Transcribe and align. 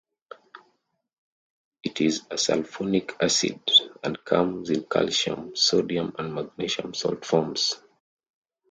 It 1.83 2.01
is 2.01 2.21
a 2.31 2.33
sulfonic 2.33 3.11
acid 3.21 3.61
and 4.03 4.17
comes 4.25 4.71
in 4.71 4.85
calcium, 4.85 5.55
sodium 5.55 6.15
and 6.17 6.33
magnesium 6.33 6.95
salt 6.95 7.23
forms. 7.23 7.79